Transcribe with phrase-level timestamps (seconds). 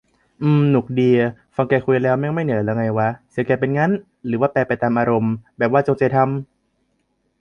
[0.41, 1.09] อืม หนุกดี
[1.55, 3.91] ฟังแกคุยแล้ว แม่งไม่เหนื่อยเหรอไงวะ เสียงแกเป็นงั้น?
[4.25, 5.33] หรือว่าแปรไปตามอารมณ์?
[5.57, 6.27] แบบว่าจงใจทำ?